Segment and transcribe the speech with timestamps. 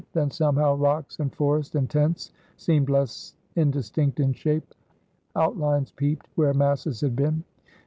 [0.13, 4.73] Then somehow rocks and forest and tents seemed less indistinct in shape;
[5.35, 7.43] outlines peeped where masses had been.